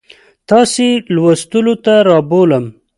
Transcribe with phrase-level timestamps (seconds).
[0.49, 2.65] تاسو یې لوستو ته رابولم.